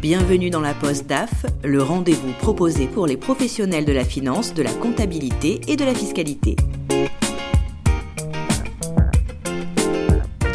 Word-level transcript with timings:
Bienvenue 0.00 0.48
dans 0.48 0.62
la 0.62 0.72
Poste 0.72 1.06
DAF, 1.06 1.44
le 1.62 1.82
rendez-vous 1.82 2.32
proposé 2.32 2.86
pour 2.86 3.06
les 3.06 3.18
professionnels 3.18 3.84
de 3.84 3.92
la 3.92 4.06
finance, 4.06 4.54
de 4.54 4.62
la 4.62 4.72
comptabilité 4.72 5.60
et 5.68 5.76
de 5.76 5.84
la 5.84 5.92
fiscalité. 5.92 6.56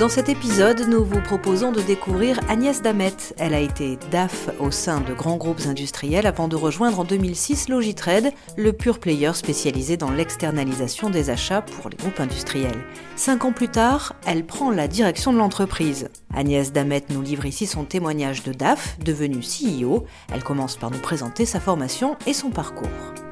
Dans 0.05 0.09
cet 0.09 0.29
épisode, 0.29 0.85
nous 0.87 1.03
vous 1.03 1.19
proposons 1.19 1.71
de 1.71 1.81
découvrir 1.81 2.39
Agnès 2.47 2.79
Damet. 2.83 3.33
Elle 3.39 3.55
a 3.55 3.59
été 3.59 3.97
DAF 4.11 4.51
au 4.59 4.69
sein 4.69 5.01
de 5.01 5.15
grands 5.15 5.37
groupes 5.37 5.65
industriels 5.65 6.27
avant 6.27 6.47
de 6.47 6.55
rejoindre 6.55 6.99
en 6.99 7.05
2006 7.05 7.69
Logitrade, 7.69 8.31
le 8.55 8.71
pure 8.71 8.99
player 8.99 9.31
spécialisé 9.33 9.97
dans 9.97 10.11
l'externalisation 10.11 11.09
des 11.09 11.31
achats 11.31 11.63
pour 11.63 11.89
les 11.89 11.97
groupes 11.97 12.19
industriels. 12.19 12.85
Cinq 13.15 13.45
ans 13.45 13.51
plus 13.51 13.69
tard, 13.69 14.13
elle 14.27 14.45
prend 14.45 14.69
la 14.69 14.87
direction 14.87 15.33
de 15.33 15.39
l'entreprise. 15.39 16.07
Agnès 16.35 16.71
Damet 16.71 17.05
nous 17.09 17.23
livre 17.23 17.47
ici 17.47 17.65
son 17.65 17.83
témoignage 17.83 18.43
de 18.43 18.53
DAF, 18.53 18.99
devenue 19.03 19.41
CEO. 19.41 20.05
Elle 20.31 20.43
commence 20.43 20.75
par 20.75 20.91
nous 20.91 20.99
présenter 20.99 21.47
sa 21.47 21.59
formation 21.59 22.15
et 22.27 22.33
son 22.33 22.51
parcours. 22.51 23.24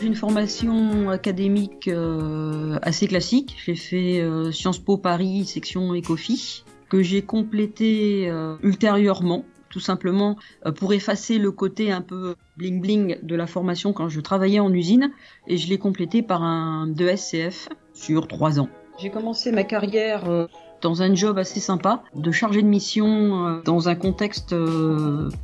J'ai 0.00 0.06
une 0.06 0.14
formation 0.14 1.10
académique 1.10 1.88
euh, 1.88 2.78
assez 2.82 3.08
classique. 3.08 3.56
J'ai 3.64 3.74
fait 3.74 4.20
euh, 4.20 4.52
Sciences 4.52 4.78
Po 4.78 4.96
Paris, 4.96 5.44
section 5.44 5.92
Ecofi, 5.92 6.62
que 6.88 7.02
j'ai 7.02 7.22
complété 7.22 8.30
euh, 8.30 8.56
ultérieurement, 8.62 9.44
tout 9.70 9.80
simplement 9.80 10.36
pour 10.76 10.92
effacer 10.92 11.38
le 11.38 11.50
côté 11.50 11.90
un 11.90 12.00
peu 12.00 12.36
bling 12.56 12.80
bling 12.80 13.18
de 13.24 13.34
la 13.34 13.48
formation 13.48 13.92
quand 13.92 14.08
je 14.08 14.20
travaillais 14.20 14.60
en 14.60 14.72
usine, 14.72 15.10
et 15.48 15.56
je 15.56 15.68
l'ai 15.68 15.78
complété 15.78 16.22
par 16.22 16.44
un 16.44 16.88
2SCF 16.88 17.68
sur 17.92 18.28
trois 18.28 18.60
ans. 18.60 18.68
J'ai 19.00 19.10
commencé 19.10 19.50
ma 19.50 19.64
carrière 19.64 20.48
dans 20.80 21.02
un 21.02 21.14
job 21.14 21.38
assez 21.38 21.60
sympa, 21.60 22.02
de 22.14 22.30
chargé 22.30 22.62
de 22.62 22.68
mission 22.68 23.60
dans 23.64 23.88
un 23.88 23.94
contexte 23.94 24.54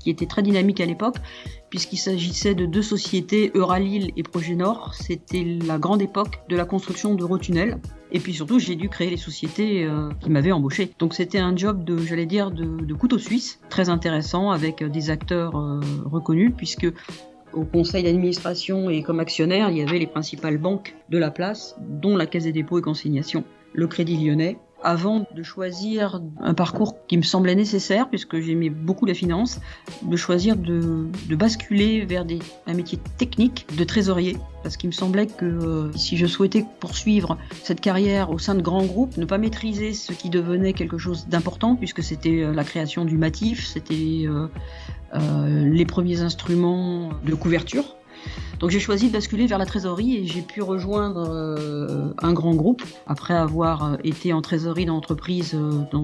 qui 0.01 0.11
était 0.11 0.27
très 0.27 0.43
dynamique 0.43 0.81
à 0.81 0.87
l'époque 0.87 1.17
puisqu'il 1.75 1.97
s'agissait 1.97 2.55
de 2.55 2.67
deux 2.67 2.83
sociétés, 2.83 3.51
Euralil 3.53 4.13
et 4.17 4.23
Projet 4.23 4.55
Nord. 4.55 4.95
C'était 4.95 5.43
la 5.43 5.77
grande 5.77 6.03
époque 6.03 6.39
de 6.49 6.55
la 6.55 6.65
construction 6.65 7.17
d'Eurotunnel. 7.17 7.79
Et 8.13 8.21
puis 8.21 8.33
surtout, 8.33 8.61
j'ai 8.61 8.77
dû 8.77 8.89
créer 8.89 9.11
les 9.11 9.17
sociétés 9.17 9.83
euh, 9.83 10.09
qui 10.21 10.31
m'avaient 10.31 10.53
embauché. 10.53 10.93
Donc 11.01 11.15
c'était 11.15 11.41
un 11.41 11.57
job 11.57 11.83
de, 11.83 11.99
j'allais 11.99 12.27
dire, 12.27 12.53
de, 12.53 12.95
couteau 12.95 13.19
suisse, 13.19 13.59
très 13.71 13.89
intéressant, 13.89 14.53
avec 14.53 14.85
des 14.85 15.11
acteurs 15.11 15.57
euh, 15.57 15.81
reconnus, 16.05 16.53
puisque 16.57 16.87
au 17.53 17.65
conseil 17.65 18.05
d'administration 18.05 18.89
et 18.89 19.03
comme 19.03 19.19
actionnaire, 19.19 19.69
il 19.69 19.79
y 19.79 19.83
avait 19.83 19.99
les 19.99 20.07
principales 20.07 20.59
banques 20.59 20.95
de 21.09 21.19
la 21.19 21.33
place, 21.33 21.75
dont 21.81 22.17
la 22.17 22.27
Caisse 22.27 22.45
des 22.45 22.53
dépôts 22.53 22.79
et 22.79 22.83
consignations, 22.83 23.43
le 23.73 23.89
Crédit 23.89 24.17
Lyonnais, 24.17 24.59
avant 24.85 25.27
de 25.35 25.43
choisir 25.43 26.21
un 26.41 26.55
parcours 26.55 26.95
qui 27.09 27.17
me 27.17 27.23
semblait 27.23 27.55
nécessaire, 27.55 28.09
puisque 28.09 28.39
j'aimais 28.39 28.71
beaucoup 28.71 29.07
la 29.07 29.15
finance, 29.15 29.61
de 30.03 30.17
choisir 30.17 30.57
de, 30.57 31.09
basculer 31.31 32.05
vers 32.05 32.25
des, 32.25 32.39
un 32.67 32.75
métier 32.75 32.99
technique 33.19 33.67
de 33.77 33.83
trésorier, 33.83 34.37
parce 34.63 34.77
qu'il 34.77 34.89
me 34.89 34.93
semblait 34.93 35.27
que 35.27 35.47
euh, 35.47 35.93
si 35.97 36.17
je 36.17 36.27
souhaitais 36.27 36.65
poursuivre 36.81 37.39
cette 37.63 37.81
carrière 37.81 38.31
au 38.31 38.39
sein 38.39 38.55
de 38.55 38.63
grands 38.63 38.85
groupes, 38.85 39.17
ne 39.17 39.25
pas 39.25 39.39
maîtriser 39.39 39.95
ce 39.95 40.13
qui 40.13 40.29
devenait 40.29 40.75
quelque 40.75 40.99
chose 40.99 41.27
d'important, 41.29 41.77
puisque 41.77 42.03
c'était 42.03 42.43
euh, 42.43 42.53
la 42.53 42.65
création 42.65 43.05
du 43.05 43.17
matif, 43.17 43.67
c'était 43.67 44.27
euh, 44.27 44.49
les 45.65 45.87
premiers 45.87 46.21
instruments 46.21 47.11
de 47.25 47.35
couverture, 47.35 47.97
donc 48.65 48.71
j'ai 48.71 48.81
choisi 48.81 49.09
de 49.09 49.13
basculer 49.13 49.47
vers 49.47 49.59
la 49.59 49.67
trésorerie 49.67 50.17
et 50.17 50.27
j'ai 50.27 50.41
pu 50.41 50.63
rejoindre 50.63 51.29
euh, 51.29 52.15
un 52.23 52.33
grand 52.33 52.55
groupe 52.55 52.83
après 53.07 53.35
avoir 53.35 53.85
euh, 53.85 53.97
été 54.05 54.33
en 54.33 54.43
trésorerie 54.43 54.87
d'entreprise 54.87 55.55
euh, 55.55 55.83
dans, 55.93 56.01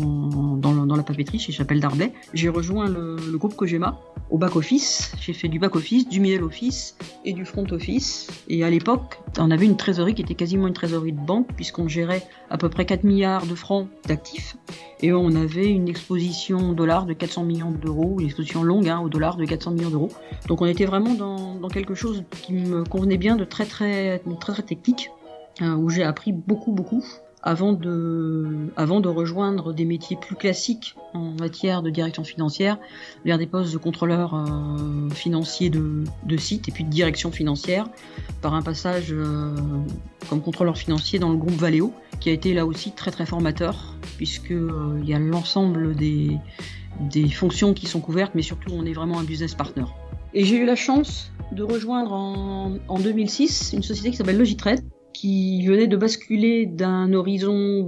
dans, 0.58 0.96
la 0.96 1.02
papeterie 1.02 1.38
chez 1.38 1.52
Chapelle 1.52 1.80
d'Arbet. 1.80 2.12
J'ai 2.34 2.48
rejoint 2.48 2.88
le, 2.88 3.16
groupe 3.38 3.56
Cogema 3.56 3.98
au 4.30 4.38
back-office. 4.38 5.12
J'ai 5.20 5.32
fait 5.32 5.48
du 5.48 5.58
back-office, 5.58 6.08
du 6.08 6.20
middle 6.20 6.44
office 6.44 6.96
et 7.24 7.32
du 7.32 7.44
front 7.44 7.64
office. 7.70 8.28
Et 8.48 8.64
à 8.64 8.70
l'époque, 8.70 9.18
on 9.38 9.50
avait 9.50 9.66
une 9.66 9.76
trésorerie 9.76 10.14
qui 10.14 10.22
était 10.22 10.34
quasiment 10.34 10.66
une 10.66 10.74
trésorerie 10.74 11.12
de 11.12 11.20
banque 11.20 11.48
puisqu'on 11.56 11.88
gérait 11.88 12.26
à 12.50 12.58
peu 12.58 12.68
près 12.68 12.84
4 12.84 13.04
milliards 13.04 13.46
de 13.46 13.54
francs 13.54 13.88
d'actifs 14.06 14.56
et 15.02 15.12
on 15.12 15.34
avait 15.34 15.68
une 15.68 15.88
exposition 15.88 16.72
dollar 16.72 17.06
de 17.06 17.12
400 17.12 17.44
millions 17.44 17.70
d'euros, 17.70 18.16
une 18.20 18.26
exposition 18.26 18.62
longue 18.62 18.88
hein, 18.88 19.00
au 19.00 19.08
dollar 19.08 19.36
de 19.36 19.44
400 19.44 19.72
millions 19.72 19.90
d'euros. 19.90 20.10
Donc 20.46 20.60
on 20.60 20.66
était 20.66 20.84
vraiment 20.84 21.14
dans, 21.14 21.54
dans 21.54 21.68
quelque 21.68 21.94
chose 21.94 22.09
qui 22.30 22.52
me 22.52 22.84
convenait 22.84 23.18
bien 23.18 23.36
de 23.36 23.44
très 23.44 23.66
très 23.66 24.18
très 24.40 24.52
très 24.52 24.62
technique, 24.62 25.10
hein, 25.60 25.76
où 25.76 25.88
j'ai 25.90 26.02
appris 26.02 26.32
beaucoup 26.32 26.72
beaucoup 26.72 27.04
avant 27.42 27.72
de, 27.72 28.70
avant 28.76 29.00
de 29.00 29.08
rejoindre 29.08 29.72
des 29.72 29.84
métiers 29.84 30.16
plus 30.20 30.36
classiques 30.36 30.94
en 31.14 31.32
matière 31.32 31.82
de 31.82 31.90
direction 31.90 32.22
financière, 32.22 32.78
vers 33.24 33.38
des 33.38 33.46
postes 33.46 33.72
de 33.72 33.78
contrôleur 33.78 34.34
euh, 34.34 35.08
financier 35.10 35.70
de, 35.70 36.04
de, 36.24 36.36
site 36.36 36.68
et 36.68 36.72
puis 36.72 36.84
de 36.84 36.90
direction 36.90 37.32
financière, 37.32 37.88
par 38.42 38.54
un 38.54 38.62
passage 38.62 39.08
euh, 39.10 39.54
comme 40.28 40.42
contrôleur 40.42 40.76
financier 40.76 41.18
dans 41.18 41.30
le 41.30 41.36
groupe 41.36 41.54
Valeo, 41.54 41.92
qui 42.20 42.28
a 42.28 42.32
été 42.32 42.52
là 42.52 42.66
aussi 42.66 42.92
très 42.92 43.10
très 43.10 43.26
formateur, 43.26 43.94
puisque 44.16 44.50
euh, 44.50 44.98
il 45.02 45.08
y 45.08 45.14
a 45.14 45.18
l'ensemble 45.18 45.94
des, 45.94 46.36
des 47.00 47.28
fonctions 47.30 47.72
qui 47.72 47.86
sont 47.86 48.00
couvertes, 48.00 48.32
mais 48.34 48.42
surtout 48.42 48.72
on 48.72 48.84
est 48.84 48.92
vraiment 48.92 49.18
un 49.18 49.24
business 49.24 49.54
partner. 49.54 49.84
Et 50.32 50.44
j'ai 50.44 50.56
eu 50.56 50.64
la 50.64 50.76
chance 50.76 51.32
de 51.52 51.62
rejoindre 51.62 52.12
en, 52.12 52.74
en 52.88 52.98
2006 52.98 53.72
une 53.72 53.82
société 53.82 54.10
qui 54.10 54.16
s'appelle 54.16 54.38
Logitrade, 54.38 54.80
qui 55.12 55.66
venait 55.66 55.86
de 55.86 55.96
basculer 55.96 56.66
d'un 56.66 57.12
horizon, 57.12 57.84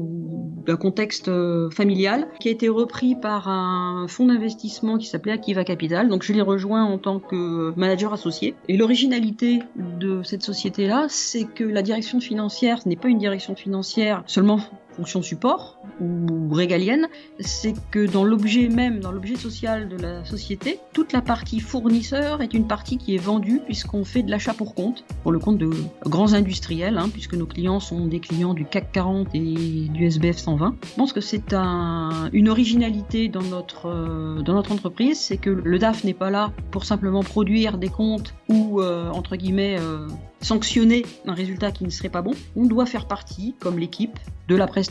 d'un 0.67 0.77
contexte 0.77 1.29
euh, 1.29 1.71
familial, 1.71 2.29
qui 2.41 2.49
a 2.49 2.51
été 2.51 2.69
repris 2.69 3.15
par 3.15 3.49
un 3.49 4.07
fonds 4.09 4.27
d'investissement 4.27 4.99
qui 4.99 5.07
s'appelait 5.07 5.33
Akiva 5.33 5.65
Capital. 5.65 6.09
Donc 6.09 6.25
je 6.25 6.33
l'ai 6.33 6.43
rejoint 6.43 6.85
en 6.85 6.99
tant 6.99 7.21
que 7.21 7.73
manager 7.77 8.13
associé. 8.13 8.55
Et 8.69 8.77
l'originalité 8.77 9.61
de 9.77 10.23
cette 10.23 10.43
société-là, 10.43 11.07
c'est 11.09 11.45
que 11.45 11.65
la 11.65 11.83
direction 11.83 12.21
financière, 12.21 12.83
ce 12.83 12.89
n'est 12.89 12.97
pas 12.97 13.09
une 13.09 13.19
direction 13.19 13.55
financière 13.55 14.25
seulement 14.27 14.59
fonction 14.93 15.23
support 15.23 15.79
ou 16.01 16.53
régalienne, 16.53 17.09
c'est 17.41 17.75
que 17.91 18.07
dans 18.07 18.25
l'objet 18.25 18.69
même, 18.69 19.01
dans 19.01 19.13
l'objet 19.13 19.37
social 19.37 19.89
de 19.89 19.97
la 19.97 20.25
société, 20.25 20.79
toute 20.93 21.13
la 21.13 21.21
partie 21.21 21.61
fournisseur 21.61 22.43
est 22.43 22.55
une 22.55 22.67
partie 22.67 22.99
qui 22.99 23.15
est 23.15 23.19
vendue 23.19 23.61
puisqu'on 23.65 24.05
fait 24.05 24.23
de 24.23 24.31
l'achat 24.31 24.55
pour 24.55 24.75
compte, 24.75 25.05
pour 25.23 25.33
le 25.33 25.39
compte 25.39 25.59
de 25.59 25.71
grands 26.05 26.35
industriels, 26.35 26.99
hein, 26.99 27.09
puisque 27.13 27.35
nos 27.35 27.47
clients 27.47 27.81
sont 27.81 28.07
des 28.07 28.21
clients 28.21 28.55
du 28.55 28.65
CAC 28.65 28.93
40 28.93 29.35
et 29.35 29.89
du 29.89 30.07
SBF 30.07 30.39
120. 30.39 30.75
Je 30.83 30.95
pense 30.95 31.13
que 31.13 31.21
c'est 31.21 31.53
un, 31.53 32.29
une 32.33 32.49
originalité 32.49 33.29
dans 33.29 33.43
notre, 33.43 33.87
euh, 33.87 34.43
dans 34.43 34.55
notre 34.55 34.73
entreprise, 34.73 35.19
c'est 35.19 35.37
que 35.37 35.51
le 35.51 35.79
DAF 35.79 36.05
n'est 36.05 36.15
pas 36.15 36.31
là 36.31 36.53
pour 36.71 36.85
simplement 36.85 37.23
produire 37.23 37.79
des 37.79 37.89
comptes 37.89 38.35
ou, 38.49 38.81
euh, 38.81 39.11
entre 39.11 39.37
guillemets, 39.37 39.77
euh, 39.79 40.09
sanctionner 40.41 41.05
un 41.27 41.35
résultat 41.35 41.71
qui 41.71 41.85
ne 41.85 41.91
serait 41.91 42.09
pas 42.09 42.23
bon. 42.23 42.33
On 42.57 42.67
doit 42.67 42.87
faire 42.87 43.07
partie, 43.07 43.55
comme 43.61 43.79
l'équipe, 43.79 44.19
de 44.49 44.57
la 44.57 44.67
prestation 44.67 44.82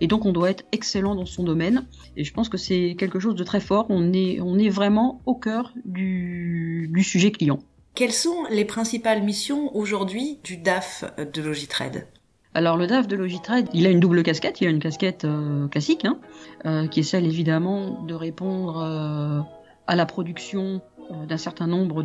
et 0.00 0.06
donc 0.06 0.24
on 0.24 0.32
doit 0.32 0.50
être 0.50 0.64
excellent 0.72 1.14
dans 1.14 1.26
son 1.26 1.42
domaine. 1.42 1.86
Et 2.16 2.24
je 2.24 2.32
pense 2.32 2.48
que 2.48 2.56
c'est 2.56 2.96
quelque 2.98 3.18
chose 3.18 3.34
de 3.34 3.44
très 3.44 3.60
fort. 3.60 3.86
On 3.88 4.12
est, 4.12 4.40
on 4.40 4.58
est 4.58 4.68
vraiment 4.68 5.20
au 5.26 5.34
cœur 5.34 5.72
du, 5.84 6.90
du 6.92 7.02
sujet 7.02 7.30
client. 7.30 7.58
Quelles 7.94 8.12
sont 8.12 8.44
les 8.50 8.64
principales 8.64 9.22
missions 9.22 9.74
aujourd'hui 9.76 10.38
du 10.44 10.56
DAF 10.56 11.04
de 11.16 11.42
Logitrade 11.42 12.06
alors 12.54 12.76
le 12.76 12.86
DAF 12.86 13.06
de 13.06 13.14
Logitrade, 13.14 13.68
il 13.74 13.86
a 13.86 13.90
une 13.90 14.00
double 14.00 14.22
casquette. 14.22 14.60
Il 14.60 14.66
a 14.66 14.70
une 14.70 14.80
casquette 14.80 15.24
euh, 15.24 15.68
classique, 15.68 16.04
hein, 16.04 16.18
euh, 16.66 16.88
qui 16.88 17.00
est 17.00 17.04
celle 17.04 17.26
évidemment 17.26 18.02
de 18.02 18.14
répondre 18.14 18.78
euh, 18.78 19.40
à 19.86 19.94
la 19.94 20.06
production 20.06 20.80
d'un 21.26 21.36
certain 21.36 21.66
nombre 21.66 22.04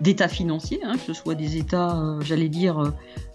d'états 0.00 0.28
financiers, 0.28 0.80
hein, 0.82 0.94
que 0.94 1.00
ce 1.00 1.12
soit 1.12 1.34
des 1.34 1.56
états, 1.56 1.96
euh, 1.96 2.20
j'allais 2.20 2.48
dire, 2.48 2.78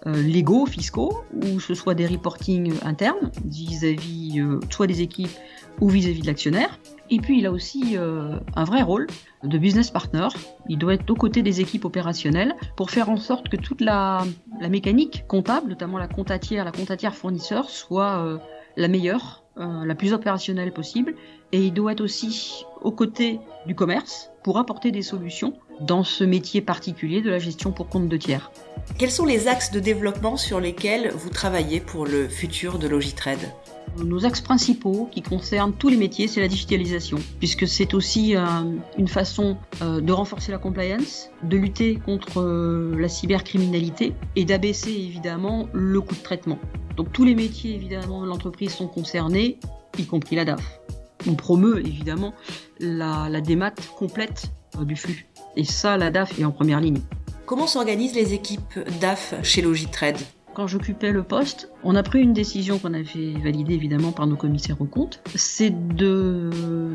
euh, 0.06 0.22
légaux, 0.22 0.66
fiscaux, 0.66 1.24
ou 1.34 1.60
ce 1.60 1.74
soit 1.74 1.94
des 1.94 2.06
reportings 2.06 2.74
internes 2.82 3.30
vis-à-vis 3.44 4.42
soit 4.70 4.86
des 4.86 5.02
équipes 5.02 5.30
ou 5.80 5.88
vis-à-vis 5.88 6.20
de 6.20 6.26
l'actionnaire. 6.26 6.78
Et 7.10 7.18
puis 7.18 7.38
il 7.38 7.46
a 7.46 7.52
aussi 7.52 7.96
un 7.96 8.64
vrai 8.64 8.82
rôle 8.82 9.06
de 9.44 9.58
business 9.58 9.90
partner. 9.90 10.28
Il 10.68 10.78
doit 10.78 10.94
être 10.94 11.08
aux 11.08 11.14
côtés 11.14 11.42
des 11.42 11.60
équipes 11.60 11.84
opérationnelles 11.84 12.54
pour 12.76 12.90
faire 12.90 13.10
en 13.10 13.16
sorte 13.16 13.48
que 13.48 13.56
toute 13.56 13.80
la, 13.80 14.24
la 14.60 14.68
mécanique 14.68 15.24
comptable, 15.28 15.68
notamment 15.68 15.98
la 15.98 16.08
comptatière, 16.08 16.64
la 16.64 16.72
comptatière 16.72 17.14
fournisseur, 17.14 17.70
soit 17.70 18.40
la 18.76 18.88
meilleure, 18.88 19.44
la 19.56 19.94
plus 19.94 20.12
opérationnelle 20.12 20.72
possible. 20.72 21.14
Et 21.52 21.66
il 21.66 21.72
doit 21.72 21.92
être 21.92 22.00
aussi 22.00 22.64
aux 22.82 22.92
côtés 22.92 23.40
du 23.66 23.74
commerce 23.74 24.30
pour 24.42 24.58
apporter 24.58 24.90
des 24.90 25.02
solutions 25.02 25.54
dans 25.80 26.04
ce 26.04 26.24
métier 26.24 26.60
particulier 26.60 27.20
de 27.20 27.30
la 27.30 27.38
gestion 27.38 27.72
pour 27.72 27.88
compte 27.88 28.08
de 28.08 28.16
tiers. 28.16 28.50
Quels 28.98 29.10
sont 29.10 29.26
les 29.26 29.48
axes 29.48 29.70
de 29.70 29.80
développement 29.80 30.36
sur 30.36 30.60
lesquels 30.60 31.10
vous 31.10 31.30
travaillez 31.30 31.80
pour 31.80 32.06
le 32.06 32.28
futur 32.28 32.78
de 32.78 32.88
Logitrade 32.88 33.52
nos 34.04 34.26
axes 34.26 34.40
principaux 34.40 35.08
qui 35.10 35.22
concernent 35.22 35.72
tous 35.72 35.88
les 35.88 35.96
métiers, 35.96 36.28
c'est 36.28 36.40
la 36.40 36.48
digitalisation, 36.48 37.18
puisque 37.38 37.66
c'est 37.66 37.94
aussi 37.94 38.36
euh, 38.36 38.42
une 38.98 39.08
façon 39.08 39.56
euh, 39.82 40.00
de 40.00 40.12
renforcer 40.12 40.52
la 40.52 40.58
compliance, 40.58 41.30
de 41.42 41.56
lutter 41.56 41.96
contre 42.04 42.40
euh, 42.40 42.94
la 42.98 43.08
cybercriminalité 43.08 44.12
et 44.34 44.44
d'abaisser 44.44 44.90
évidemment 44.90 45.68
le 45.72 46.00
coût 46.00 46.14
de 46.14 46.22
traitement. 46.22 46.58
Donc 46.96 47.12
tous 47.12 47.24
les 47.24 47.34
métiers 47.34 47.74
évidemment 47.74 48.22
de 48.22 48.26
l'entreprise 48.26 48.72
sont 48.72 48.88
concernés, 48.88 49.58
y 49.98 50.04
compris 50.04 50.36
la 50.36 50.44
DAF. 50.44 50.80
On 51.28 51.34
promeut 51.34 51.78
évidemment 51.80 52.34
la, 52.80 53.28
la 53.28 53.40
démat 53.40 53.72
complète 53.96 54.50
du 54.80 54.96
flux. 54.96 55.26
Et 55.56 55.64
ça, 55.64 55.96
la 55.96 56.10
DAF 56.10 56.38
est 56.38 56.44
en 56.44 56.52
première 56.52 56.80
ligne. 56.80 57.00
Comment 57.46 57.66
s'organisent 57.66 58.14
les 58.14 58.34
équipes 58.34 58.78
DAF 59.00 59.34
chez 59.42 59.62
Logitrade 59.62 60.18
quand 60.56 60.66
j'occupais 60.66 61.12
le 61.12 61.22
poste, 61.22 61.68
on 61.84 61.94
a 61.96 62.02
pris 62.02 62.22
une 62.22 62.32
décision 62.32 62.78
qu'on 62.78 62.94
avait 62.94 63.34
validée 63.44 63.74
évidemment 63.74 64.10
par 64.10 64.26
nos 64.26 64.36
commissaires 64.36 64.80
aux 64.80 64.86
comptes, 64.86 65.20
c'est 65.34 65.68
de 65.94 66.48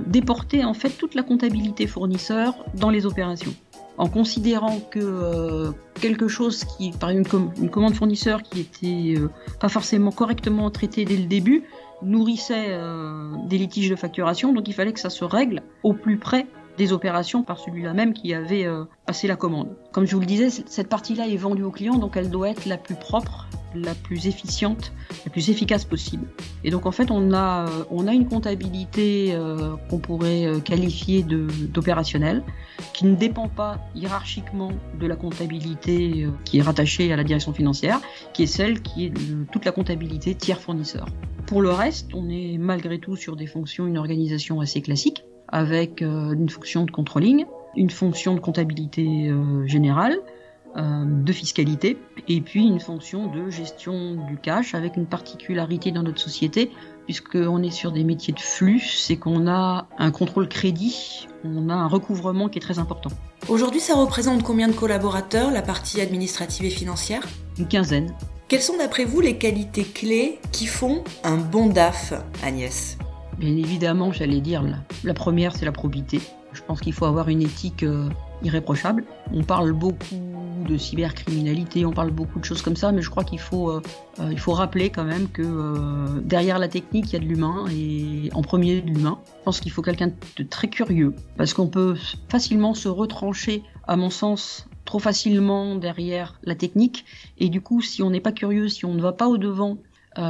déporter 0.07 0.65
en 0.65 0.73
fait 0.73 0.89
toute 0.89 1.13
la 1.13 1.21
comptabilité 1.21 1.85
fournisseur 1.85 2.55
dans 2.73 2.89
les 2.89 3.05
opérations. 3.05 3.53
En 3.99 4.09
considérant 4.09 4.79
que 4.79 4.99
euh, 4.99 5.71
quelque 5.93 6.27
chose 6.27 6.63
qui, 6.63 6.89
par 6.89 7.11
une, 7.11 7.23
une 7.61 7.69
commande 7.69 7.93
fournisseur 7.93 8.41
qui 8.41 8.61
était 8.61 9.19
euh, 9.19 9.29
pas 9.59 9.69
forcément 9.69 10.11
correctement 10.11 10.71
traitée 10.71 11.05
dès 11.05 11.17
le 11.17 11.25
début, 11.25 11.61
nourrissait 12.03 12.68
euh, 12.69 13.31
des 13.48 13.57
litiges 13.57 13.89
de 13.89 13.95
facturation, 13.95 14.53
donc 14.53 14.68
il 14.68 14.74
fallait 14.74 14.94
que 14.94 15.00
ça 15.00 15.09
se 15.09 15.24
règle 15.24 15.62
au 15.83 15.94
plus 15.94 16.18
près 16.18 16.48
des 16.81 16.93
opérations 16.93 17.43
par 17.43 17.59
celui-là 17.59 17.93
même 17.93 18.11
qui 18.11 18.33
avait 18.33 18.65
euh, 18.65 18.85
passé 19.05 19.27
la 19.27 19.35
commande. 19.35 19.77
Comme 19.91 20.07
je 20.07 20.15
vous 20.15 20.19
le 20.19 20.25
disais, 20.25 20.49
cette 20.49 20.89
partie-là 20.89 21.27
est 21.27 21.37
vendue 21.37 21.61
au 21.61 21.69
client, 21.69 21.99
donc 21.99 22.17
elle 22.17 22.31
doit 22.31 22.49
être 22.49 22.65
la 22.65 22.77
plus 22.77 22.95
propre, 22.95 23.47
la 23.75 23.93
plus 23.93 24.25
efficiente, 24.25 24.91
la 25.23 25.31
plus 25.31 25.51
efficace 25.51 25.85
possible. 25.85 26.25
Et 26.63 26.71
donc 26.71 26.87
en 26.87 26.91
fait, 26.91 27.11
on 27.11 27.33
a, 27.33 27.67
euh, 27.67 27.83
on 27.91 28.07
a 28.07 28.13
une 28.13 28.27
comptabilité 28.27 29.29
euh, 29.33 29.75
qu'on 29.91 29.99
pourrait 29.99 30.47
qualifier 30.65 31.21
d'opérationnelle, 31.21 32.41
qui 32.93 33.05
ne 33.05 33.15
dépend 33.15 33.47
pas 33.47 33.77
hiérarchiquement 33.93 34.71
de 34.99 35.05
la 35.05 35.15
comptabilité 35.15 36.27
qui 36.45 36.57
est 36.57 36.63
rattachée 36.63 37.13
à 37.13 37.15
la 37.15 37.23
direction 37.23 37.53
financière, 37.53 38.01
qui 38.33 38.41
est 38.43 38.47
celle 38.47 38.81
qui 38.81 39.05
est 39.05 39.09
de 39.11 39.43
toute 39.51 39.65
la 39.65 39.71
comptabilité 39.71 40.33
tiers 40.33 40.59
fournisseur. 40.59 41.05
Pour 41.45 41.61
le 41.61 41.69
reste, 41.69 42.09
on 42.15 42.27
est 42.27 42.57
malgré 42.57 42.97
tout 42.97 43.15
sur 43.15 43.35
des 43.35 43.45
fonctions, 43.45 43.85
une 43.85 43.99
organisation 43.99 44.61
assez 44.61 44.81
classique 44.81 45.23
avec 45.51 46.01
euh, 46.01 46.33
une 46.33 46.50
fonction 46.50 46.86
de 46.86 46.92
controlling, 46.92 47.45
une 47.75 47.89
fonction 47.89 48.33
de 48.36 48.39
comptabilité 48.39 49.27
euh, 49.30 49.65
générale, 49.68 50.18
euh, 50.77 51.03
de 51.06 51.33
fiscalité, 51.33 51.98
et 52.30 52.39
puis 52.39 52.65
une 52.65 52.80
fonction 52.80 53.27
de 53.27 53.50
gestion 53.50 54.15
du 54.27 54.38
cash 54.38 54.74
avec 54.74 54.95
une 54.95 55.06
particularité 55.06 55.92
dans 55.92 56.03
notre 56.03 56.21
société, 56.21 56.71
puisqu'on 57.06 57.62
est 57.62 57.71
sur 57.71 57.92
des 57.92 58.06
métiers 58.06 58.33
de 58.33 58.39
flux, 58.39 58.80
c'est 58.80 59.18
qu'on 59.18 59.48
a 59.48 59.88
un 59.98 60.12
contrôle 60.12 60.48
crédit, 60.48 61.27
on 61.44 61.69
a 61.69 61.74
un 61.74 61.88
recouvrement 61.88 62.48
qui 62.48 62.59
est 62.59 62.62
très 62.62 62.80
important. 62.80 63.09
Aujourd'hui, 63.50 63.81
ça 63.81 63.95
représente 63.95 64.44
combien 64.44 64.69
de 64.69 64.74
collaborateurs, 64.74 65.51
la 65.51 65.62
partie 65.62 66.00
administrative 66.00 66.65
et 66.65 66.69
financière? 66.69 67.24
Une 67.57 67.68
quinzaine. 67.68 68.15
Quelles 68.48 68.62
sont 68.62 68.77
d'après 68.77 69.03
vous 69.03 69.19
les 69.19 69.38
qualités 69.38 69.83
clés 69.83 70.39
qui 70.53 70.68
font 70.68 71.03
un 71.24 71.38
bon 71.38 71.68
DAF, 71.68 72.13
Agnès? 72.44 72.98
Bien 73.41 73.57
évidemment, 73.57 74.11
j'allais 74.11 74.39
dire, 74.39 74.63
la, 75.03 75.13
première, 75.15 75.55
c'est 75.55 75.65
la 75.65 75.71
probité. 75.71 76.21
Je 76.53 76.61
pense 76.61 76.79
qu'il 76.79 76.93
faut 76.93 77.05
avoir 77.05 77.27
une 77.27 77.41
éthique 77.41 77.81
euh, 77.81 78.07
irréprochable. 78.43 79.03
On 79.33 79.41
parle 79.41 79.71
beaucoup 79.73 79.97
de 80.69 80.77
cybercriminalité, 80.77 81.83
on 81.83 81.91
parle 81.91 82.11
beaucoup 82.11 82.39
de 82.39 82.45
choses 82.45 82.61
comme 82.61 82.75
ça, 82.75 82.91
mais 82.91 83.01
je 83.01 83.09
crois 83.09 83.23
qu'il 83.23 83.39
faut, 83.39 83.71
euh, 83.71 83.81
euh, 84.19 84.29
il 84.31 84.38
faut 84.38 84.51
rappeler 84.51 84.91
quand 84.91 85.05
même 85.05 85.27
que 85.27 86.19
derrière 86.19 86.59
la 86.59 86.67
technique, 86.67 87.07
il 87.07 87.13
y 87.13 87.15
a 87.15 87.19
de 87.19 87.25
l'humain, 87.25 87.65
et 87.71 88.29
en 88.35 88.43
premier 88.43 88.79
de 88.79 88.91
l'humain. 88.91 89.17
Je 89.39 89.43
pense 89.45 89.59
qu'il 89.59 89.71
faut 89.71 89.81
quelqu'un 89.81 90.11
de 90.38 90.43
très 90.43 90.67
curieux, 90.67 91.15
parce 91.35 91.55
qu'on 91.55 91.67
peut 91.67 91.97
facilement 92.29 92.75
se 92.75 92.89
retrancher, 92.89 93.63
à 93.88 93.95
mon 93.95 94.11
sens, 94.11 94.67
trop 94.85 94.99
facilement 94.99 95.73
derrière 95.73 96.39
la 96.43 96.53
technique, 96.53 97.05
et 97.39 97.49
du 97.49 97.61
coup, 97.61 97.81
si 97.81 98.03
on 98.03 98.11
n'est 98.11 98.21
pas 98.21 98.33
curieux, 98.33 98.69
si 98.69 98.85
on 98.85 98.93
ne 98.93 99.01
va 99.01 99.13
pas 99.13 99.27
au-devant 99.27 99.79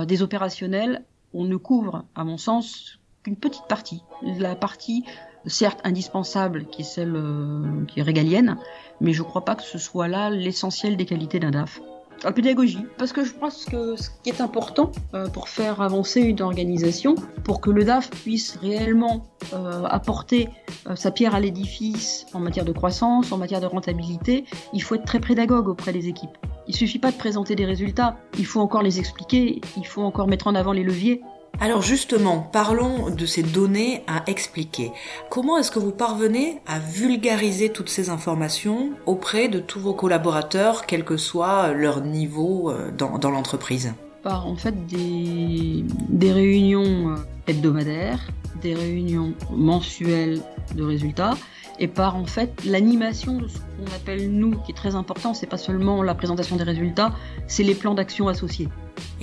des 0.08 0.22
opérationnels, 0.22 1.04
on 1.34 1.44
ne 1.44 1.58
couvre, 1.58 2.06
à 2.16 2.24
mon 2.24 2.38
sens, 2.38 3.01
qu'une 3.24 3.36
petite 3.36 3.68
partie. 3.68 4.04
La 4.24 4.56
partie, 4.56 5.04
certes 5.46 5.80
indispensable, 5.84 6.66
qui 6.66 6.82
est 6.82 6.86
celle 6.86 7.16
euh, 7.16 7.86
qui 7.88 8.00
est 8.00 8.04
régalienne, 8.04 8.58
mais 9.00 9.14
je 9.14 9.22
ne 9.22 9.28
crois 9.28 9.46
pas 9.46 9.56
que 9.56 9.64
ce 9.64 9.78
soit 9.78 10.08
là 10.08 10.30
l'essentiel 10.30 10.98
des 10.98 11.06
qualités 11.06 11.40
d'un 11.40 11.52
DAF. 11.52 11.82
La 12.24 12.32
pédagogie, 12.32 12.86
parce 13.00 13.14
que 13.14 13.26
je 13.26 13.34
pense 13.34 13.66
que 13.66 13.96
ce 13.96 14.10
qui 14.22 14.30
est 14.30 14.42
important 14.42 14.92
euh, 15.16 15.28
pour 15.28 15.50
faire 15.50 15.82
avancer 15.82 16.22
une 16.22 16.40
organisation, 16.44 17.16
pour 17.44 17.62
que 17.62 17.72
le 17.72 17.84
DAF 17.84 18.12
puisse 18.12 18.58
réellement 18.58 19.24
euh, 19.54 19.86
apporter 19.86 20.50
sa 20.94 21.10
pierre 21.10 21.34
à 21.34 21.40
l'édifice 21.40 22.28
en 22.34 22.40
matière 22.40 22.66
de 22.66 22.72
croissance, 22.72 23.32
en 23.32 23.38
matière 23.38 23.60
de 23.60 23.66
rentabilité, 23.66 24.46
il 24.72 24.84
faut 24.84 24.96
être 24.96 25.06
très 25.06 25.20
pédagogue 25.20 25.68
auprès 25.68 25.94
des 25.94 26.08
équipes. 26.10 26.38
Il 26.68 26.76
suffit 26.76 27.00
pas 27.00 27.12
de 27.12 27.18
présenter 27.18 27.56
des 27.56 27.66
résultats, 27.66 28.18
il 28.38 28.46
faut 28.46 28.60
encore 28.60 28.84
les 28.84 29.00
expliquer, 29.00 29.60
il 29.76 29.86
faut 29.88 30.04
encore 30.04 30.28
mettre 30.28 30.46
en 30.46 30.54
avant 30.54 30.74
les 30.74 30.84
leviers. 30.84 31.22
Alors 31.64 31.84
justement, 31.84 32.40
parlons 32.40 33.12
de 33.12 33.26
ces 33.28 33.44
données 33.44 34.04
à 34.08 34.24
expliquer. 34.26 34.92
Comment 35.30 35.60
est-ce 35.60 35.70
que 35.70 35.78
vous 35.78 35.92
parvenez 35.92 36.58
à 36.66 36.80
vulgariser 36.80 37.70
toutes 37.70 37.90
ces 37.90 38.10
informations 38.10 38.94
auprès 39.06 39.48
de 39.48 39.60
tous 39.60 39.80
vos 39.80 39.94
collaborateurs, 39.94 40.88
quel 40.88 41.06
que 41.06 41.18
soit 41.18 41.72
leur 41.74 42.02
niveau 42.02 42.72
euh, 42.72 42.90
dans, 42.90 43.30
l'entreprise? 43.30 43.94
Par 44.24 44.48
en 44.48 44.56
fait 44.56 44.74
des, 44.88 46.32
réunions 46.32 47.12
euh, 47.12 47.16
hebdomadaires, 47.46 48.32
des 48.64 48.74
réunions 48.74 49.36
mensuelles 49.52 50.42
de 50.74 50.82
résultats, 50.82 51.36
et 51.78 51.88
par 51.88 52.16
en 52.16 52.26
fait 52.26 52.66
l'animation 52.66 53.38
de 53.38 53.48
ce 53.48 53.60
qu'on 53.60 53.96
appelle 53.96 54.32
nous, 54.32 54.56
qui 54.66 54.72
est 54.72 54.76
très 54.76 54.96
important, 54.96 55.36
c'est 55.36 55.46
pas 55.46 55.58
seulement 55.58 56.02
la 56.02 56.16
présentation 56.16 56.56
des 56.56 56.64
résultats, 56.64 57.14
c'est 57.46 57.62
les 57.62 57.76
plans 57.76 57.94
d'action 57.94 58.28
associés. 58.28 58.68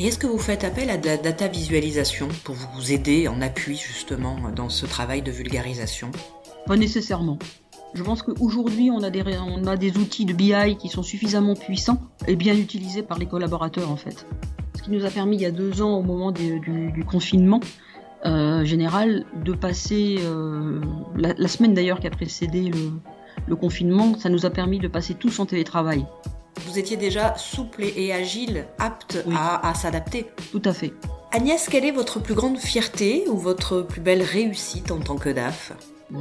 Et 0.00 0.06
est-ce 0.06 0.18
que 0.18 0.28
vous 0.28 0.38
faites 0.38 0.62
appel 0.62 0.90
à 0.90 0.96
la 0.96 1.16
data 1.16 1.48
visualisation 1.48 2.28
pour 2.44 2.54
vous 2.54 2.92
aider 2.92 3.26
en 3.26 3.40
appui 3.40 3.76
justement 3.76 4.36
dans 4.54 4.68
ce 4.68 4.86
travail 4.86 5.22
de 5.22 5.32
vulgarisation? 5.32 6.12
Pas 6.66 6.76
nécessairement. 6.76 7.36
Je 7.94 8.04
pense 8.04 8.22
qu'aujourd'hui, 8.22 8.92
on, 8.92 9.02
a 9.02 9.10
des, 9.10 9.98
outils 9.98 10.24
de 10.24 10.32
BI 10.32 10.76
qui 10.78 10.88
sont 10.88 11.02
suffisamment 11.02 11.54
puissants 11.54 12.00
et 12.28 12.36
bien 12.36 12.54
utilisés 12.54 13.02
par 13.02 13.18
les 13.18 13.26
collaborateurs 13.26 13.90
en 13.90 13.96
fait. 13.96 14.24
Ce 14.76 14.84
qui 14.84 14.92
nous 14.92 15.04
a 15.04 15.10
permis 15.10 15.34
il 15.34 15.42
y 15.42 15.46
a 15.46 15.50
deux 15.50 15.82
ans, 15.82 15.98
au 15.98 16.02
moment 16.02 16.30
du, 16.30 17.04
confinement 17.04 17.58
euh, 18.24 18.64
général, 18.64 19.24
de 19.44 19.52
passer, 19.52 20.18
euh, 20.20 20.80
la, 21.16 21.48
semaine 21.48 21.74
d'ailleurs 21.74 21.98
qui 21.98 22.06
a 22.06 22.10
précédé 22.10 22.70
le 23.48 23.56
confinement, 23.56 24.16
ça 24.16 24.28
nous 24.28 24.46
a 24.46 24.50
permis 24.50 24.78
de 24.78 24.86
passer 24.86 25.14
tous 25.14 25.40
en 25.40 25.46
télétravail 25.46 26.06
vous 26.66 26.78
étiez 26.78 26.96
déjà 26.96 27.36
souple 27.36 27.84
et 27.84 28.12
agile, 28.12 28.66
apte 28.78 29.24
à, 29.34 29.74
s'adapter. 29.74 30.26
Tout 30.52 30.62
à 30.64 30.72
fait. 30.72 30.92
Agnès, 31.32 31.68
quelle 31.68 31.84
est 31.84 31.92
votre 31.92 32.20
plus 32.20 32.34
grande 32.34 32.58
fierté 32.58 33.24
ou 33.28 33.36
votre 33.36 33.82
plus 33.82 34.00
belle 34.00 34.22
réussite 34.22 34.90
en 34.90 34.98
tant 34.98 35.16
que 35.16 35.28
DAF? 35.28 35.72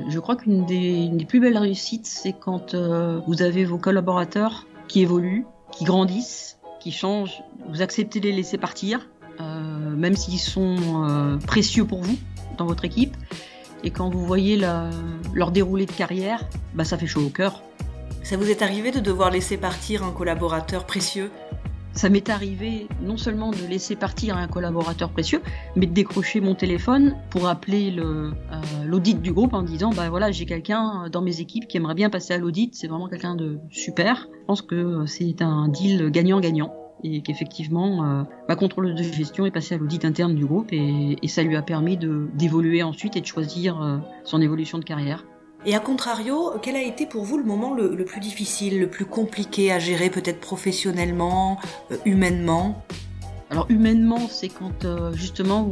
Je 0.10 0.20
crois 0.20 0.36
qu'une 0.36 0.66
des, 0.66 1.26
plus 1.28 1.40
belles 1.40 1.58
réussites, 1.58 2.06
c'est 2.06 2.34
quand 2.34 2.74
euh, 2.74 3.22
vous 3.26 3.42
avez 3.42 3.64
vos 3.64 3.78
collaborateurs 3.78 4.68
qui 4.88 5.02
évoluent, 5.02 5.46
qui 5.72 5.86
grandissent, 5.86 6.58
qui 6.80 6.92
changent. 6.92 7.42
Vous 7.70 7.82
acceptez 7.82 8.20
de 8.20 8.26
les 8.26 8.34
laisser 8.34 8.58
partir, 8.58 9.08
euh, 9.40 9.96
même 9.96 10.16
s'ils 10.16 10.40
sont 10.40 11.06
euh, 11.08 11.38
précieux 11.38 11.86
pour 11.86 12.02
vous 12.02 12.18
dans 12.58 12.66
votre 12.66 12.84
équipe. 12.84 13.16
Et 13.84 13.92
quand 13.92 14.10
vous 14.10 14.26
voyez 14.26 14.58
leur 15.34 15.52
déroulé 15.52 15.86
de 15.86 15.92
carrière, 15.92 16.44
bah, 16.74 16.84
ça 16.84 16.98
fait 16.98 17.08
chaud 17.08 17.22
au 17.22 17.30
cœur. 17.30 17.62
Ça 18.28 18.36
vous 18.36 18.50
est 18.50 18.62
arrivé 18.62 18.92
de 18.92 19.00
devoir 19.00 19.32
laisser 19.32 19.56
partir 19.56 20.04
un 20.04 20.12
collaborateur 20.12 20.86
précieux? 20.86 21.32
Ça 21.94 22.10
m'est 22.10 22.30
arrivé 22.30 22.90
non 23.02 23.16
seulement 23.16 23.52
de 23.52 23.66
laisser 23.70 23.96
partir 23.96 24.36
un 24.36 24.50
collaborateur 24.50 25.12
précieux, 25.12 25.42
mais 25.78 25.86
de 25.86 25.94
décrocher 25.94 26.42
mon 26.42 26.54
téléphone 26.54 27.16
pour 27.30 27.48
appeler 27.48 27.96
euh, 27.98 28.32
l'audit 28.86 29.22
du 29.22 29.32
groupe 29.32 29.54
en 29.54 29.62
disant 29.62 29.92
bah 29.92 30.10
voilà 30.10 30.30
j'ai 30.30 30.46
quelqu'un 30.46 31.08
dans 31.10 31.22
mes 31.22 31.40
équipes 31.40 31.70
qui 31.70 31.78
aimerait 31.78 31.96
bien 31.96 32.10
passer 32.10 32.34
à 32.34 32.38
l'audit, 32.38 32.76
c'est 32.76 32.88
vraiment 32.88 33.08
quelqu'un 33.08 33.36
de 33.36 33.60
super. 33.70 34.28
Je 34.42 34.46
pense 34.46 34.62
que 34.62 35.06
c'est 35.06 35.42
un 35.42 35.70
deal 35.70 36.12
gagnant-gagnant 36.12 36.76
et 37.06 37.22
qu'effectivement 37.22 38.04
euh, 38.04 38.24
ma 38.50 38.58
contrôleuse 38.58 38.96
de 38.96 39.04
gestion 39.04 39.46
est 39.46 39.52
passée 39.52 39.76
à 39.76 39.78
l'audit 39.78 40.04
interne 40.04 40.36
du 40.36 40.46
groupe 40.46 40.74
et, 40.74 41.16
ça 41.30 41.44
lui 41.44 41.56
a 41.56 41.62
permis 41.62 41.98
d'évoluer 42.34 42.84
ensuite 42.84 43.16
et 43.16 43.22
de 43.22 43.26
choisir 43.26 43.82
euh, 43.82 44.00
son 44.26 44.42
évolution 44.42 44.80
de 44.80 44.84
carrière. 44.84 45.24
Et 45.68 45.76
à 45.76 45.82
contrario, 45.82 46.54
quel 46.62 46.78
a 46.78 46.82
été 46.82 47.06
pour 47.06 47.26
vous 47.26 47.38
le 47.38 47.44
moment 47.44 47.74
le, 47.74 48.06
plus 48.06 48.22
difficile, 48.22 48.80
le 48.80 48.88
plus 48.88 49.04
compliqué 49.04 49.74
à 49.74 49.80
gérer 49.80 50.10
peut-être 50.10 50.40
professionnellement, 50.40 51.60
euh, 51.92 51.98
humainement? 52.06 52.86
Alors 53.50 53.66
humainement, 53.68 54.30
c'est 54.30 54.48
quand 54.48 54.86
euh, 54.86 55.12
justement 55.12 55.70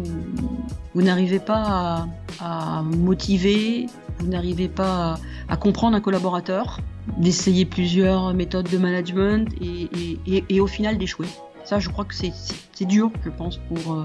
vous, 0.93 1.01
n'arrivez 1.01 1.39
pas 1.39 2.07
à, 2.41 2.83
motiver, 2.83 3.87
vous 4.19 4.27
n'arrivez 4.27 4.67
pas 4.67 5.17
à, 5.47 5.55
comprendre 5.55 5.95
un 5.95 6.01
collaborateur, 6.01 6.81
d'essayer 7.17 7.63
plusieurs 7.63 8.33
méthodes 8.33 8.69
de 8.69 8.77
management 8.77 9.47
et, 9.61 10.59
au 10.59 10.67
final 10.67 10.97
d'échouer. 10.97 11.27
Ça, 11.63 11.79
je 11.79 11.87
crois 11.87 12.03
que 12.03 12.13
c'est 12.13 12.33
dur, 12.81 13.11
je 13.23 13.29
pense, 13.29 13.61
euh, 13.71 14.03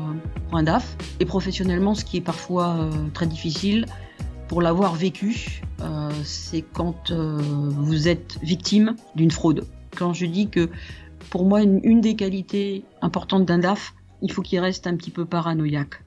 pour, 0.50 0.56
un 0.56 0.62
DAF. 0.62 0.96
Et 1.18 1.24
professionnellement, 1.24 1.96
ce 1.96 2.04
qui 2.04 2.18
est 2.18 2.22
parfois 2.22 2.88
très 3.12 3.26
difficile, 3.26 3.86
pour 4.50 4.62
l'avoir 4.62 4.96
vécu, 4.96 5.62
euh, 5.80 6.10
c'est 6.24 6.62
quand 6.62 7.12
euh, 7.12 7.38
vous 7.40 8.08
êtes 8.08 8.36
victime 8.42 8.96
d'une 9.14 9.30
fraude. 9.30 9.64
Quand 9.96 10.12
je 10.12 10.26
dis 10.26 10.48
que 10.48 10.68
pour 11.30 11.44
moi, 11.44 11.62
une, 11.62 12.00
des 12.00 12.16
qualités 12.16 12.82
importantes 13.00 13.44
d'un 13.44 13.58
DAF, 13.58 13.94
il 14.22 14.32
faut 14.32 14.42
qu'il 14.42 14.58
reste 14.58 14.88
un 14.88 14.96
petit 14.96 15.12
peu 15.12 15.24
paranoïaque. 15.24 16.02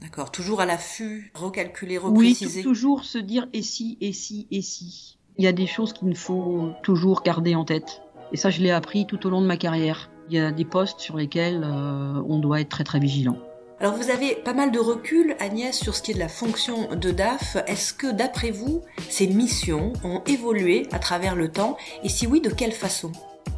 D'accord, 0.00 0.30
toujours 0.30 0.60
à 0.60 0.66
l'affût, 0.66 1.32
recalculer, 1.34 1.98
repréciser. 1.98 2.60
Oui, 2.60 2.62
toujours 2.62 3.02
se 3.02 3.18
dire 3.18 3.48
et 3.52 3.62
si, 3.62 3.98
et 4.00 4.12
si, 4.12 4.46
et 4.52 4.62
si. 4.62 5.18
Il 5.38 5.44
y 5.44 5.48
a 5.48 5.52
des 5.52 5.66
choses 5.66 5.92
qu'il 5.92 6.14
faut 6.14 6.70
toujours 6.84 7.22
garder 7.24 7.56
en 7.56 7.64
tête. 7.64 8.02
Et 8.32 8.36
ça, 8.36 8.50
je 8.50 8.60
l'ai 8.60 8.70
appris 8.70 9.04
tout 9.04 9.26
au 9.26 9.30
long 9.30 9.42
de 9.42 9.48
ma 9.48 9.56
carrière. 9.56 10.12
Il 10.28 10.36
y 10.36 10.38
a 10.38 10.52
des 10.52 10.64
postes 10.64 11.00
sur 11.00 11.16
lesquels 11.16 11.64
euh, 11.64 12.22
on 12.28 12.38
doit 12.38 12.60
être 12.60 12.68
très 12.68 12.84
très 12.84 13.00
vigilant. 13.00 13.38
Alors 13.82 13.94
vous 13.94 14.10
avez 14.10 14.34
pas 14.34 14.52
mal 14.52 14.72
de 14.72 14.78
recul, 14.78 15.34
Agnès, 15.40 15.74
sur 15.74 15.94
ce 15.94 16.02
qui 16.02 16.10
est 16.10 16.14
de 16.14 16.18
la 16.18 16.28
fonction 16.28 16.94
de 16.94 17.10
DAF. 17.12 17.56
Est-ce 17.66 17.94
que 17.94 18.12
d'après 18.12 18.50
vous, 18.50 18.82
ces 19.08 19.26
missions 19.26 19.94
ont 20.04 20.20
évolué 20.26 20.86
à 20.92 20.98
travers 20.98 21.34
le 21.34 21.48
temps? 21.50 21.78
Et 22.04 22.10
si 22.10 22.26
oui, 22.26 22.42
de 22.42 22.50
quelle 22.50 22.72
façon? 22.72 23.10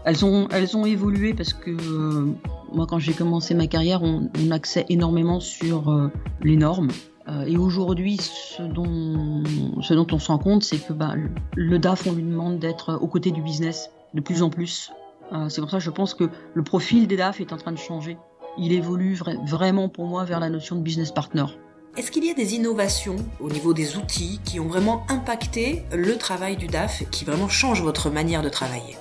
Elles 0.04 0.24
ont, 0.24 0.46
elles 0.52 0.76
ont 0.76 0.86
évolué 0.86 1.34
parce 1.34 1.52
que 1.52 1.72
euh, 1.72 2.32
moi, 2.72 2.86
quand 2.88 3.00
j'ai 3.00 3.14
commencé 3.14 3.52
ma 3.54 3.66
carrière, 3.66 4.04
on, 4.04 4.30
on 4.38 4.60
énormément 4.88 5.40
sur 5.40 5.90
euh, 5.90 6.08
les 6.44 6.56
normes. 6.56 6.92
Euh, 7.26 7.42
et 7.42 7.56
aujourd'hui, 7.56 8.18
ce 8.18 8.62
dont, 8.62 9.42
ce 9.80 9.92
dont 9.92 10.06
on 10.12 10.20
se 10.20 10.28
rend 10.28 10.38
compte, 10.38 10.62
c'est 10.62 10.78
que 10.78 10.92
bah, 10.92 11.16
le 11.56 11.78
DAF, 11.80 12.06
on 12.06 12.12
lui 12.12 12.22
demande 12.22 12.60
d'être 12.60 12.96
aux 13.02 13.08
côtés 13.08 13.32
du 13.32 13.42
business 13.42 13.90
de 14.14 14.20
plus 14.20 14.44
en 14.44 14.50
plus. 14.50 14.92
c'est 15.48 15.60
pour 15.60 15.70
ça 15.70 15.78
que 15.78 15.82
je 15.82 15.90
pense 15.90 16.14
que 16.14 16.30
le 16.54 16.62
profil 16.62 17.08
des 17.08 17.16
DAF 17.16 17.40
est 17.40 17.52
en 17.52 17.56
train 17.56 17.72
de 17.72 17.78
changer 17.78 18.18
il 18.58 18.72
évolue 18.72 19.18
vraiment 19.46 19.88
pour 19.88 20.06
moi 20.06 20.24
vers 20.24 20.40
la 20.40 20.50
notion 20.50 20.76
de 20.76 20.82
business 20.82 21.10
partner. 21.10 21.46
Est-ce 21.96 22.10
qu'il 22.10 22.24
y 22.24 22.30
a 22.30 22.34
des 22.34 22.54
innovations 22.54 23.16
au 23.38 23.50
niveau 23.50 23.74
des 23.74 23.96
outils 23.96 24.40
qui 24.44 24.58
ont 24.60 24.66
vraiment 24.66 25.04
impacté 25.08 25.82
le 25.92 26.16
travail 26.16 26.56
du 26.56 26.66
DAF, 26.66 27.02
qui 27.10 27.24
vraiment 27.24 27.48
changent 27.48 27.82
votre 27.82 28.08
manière 28.08 28.42
de 28.42 28.48
travailler? 28.48 28.96